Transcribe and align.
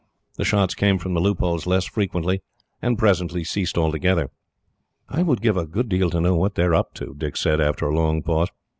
The 0.35 0.45
shots 0.45 0.73
came 0.73 0.97
from 0.97 1.13
the 1.13 1.19
loopholes 1.21 1.67
less 1.67 1.85
frequently, 1.85 2.41
and 2.81 2.97
presently 2.97 3.43
ceased 3.43 3.77
altogether. 3.77 4.31
"I 5.07 5.21
would 5.21 5.43
give 5.43 5.57
a 5.57 5.67
good 5.67 5.89
deal 5.89 6.09
to 6.09 6.19
know 6.19 6.35
what 6.35 6.55
they 6.55 6.63
are 6.63 6.73
up 6.73 6.95
to," 6.95 7.13
Dick 7.15 7.37
said, 7.37 7.61
after 7.61 7.85
a 7.85 7.93
long 7.95 8.23
pause. 8.23 8.49